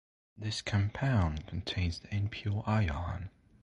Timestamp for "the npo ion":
1.99-3.29